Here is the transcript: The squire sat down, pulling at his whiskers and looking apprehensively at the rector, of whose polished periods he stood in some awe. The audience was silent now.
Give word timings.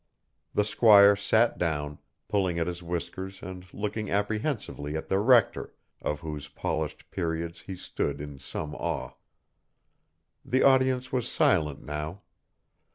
The 0.55 0.63
squire 0.65 1.15
sat 1.15 1.59
down, 1.59 1.99
pulling 2.27 2.57
at 2.57 2.65
his 2.65 2.81
whiskers 2.81 3.43
and 3.43 3.71
looking 3.71 4.09
apprehensively 4.09 4.95
at 4.97 5.09
the 5.09 5.19
rector, 5.19 5.75
of 6.01 6.21
whose 6.21 6.47
polished 6.47 7.11
periods 7.11 7.61
he 7.61 7.75
stood 7.75 8.19
in 8.19 8.39
some 8.39 8.73
awe. 8.73 9.11
The 10.43 10.63
audience 10.63 11.11
was 11.13 11.27
silent 11.31 11.83
now. 11.85 12.23